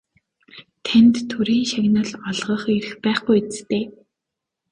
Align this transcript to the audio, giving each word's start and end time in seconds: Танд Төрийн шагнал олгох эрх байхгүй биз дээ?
Танд 0.85 1.15
Төрийн 1.29 1.65
шагнал 1.71 2.11
олгох 2.29 2.63
эрх 2.77 2.89
байхгүй 3.03 3.39
биз 3.45 3.57
дээ? 3.69 3.85